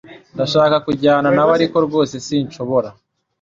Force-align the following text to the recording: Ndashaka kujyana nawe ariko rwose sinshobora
Ndashaka 0.35 0.75
kujyana 0.85 1.29
nawe 1.35 1.51
ariko 1.57 1.75
rwose 1.87 2.15
sinshobora 2.27 2.89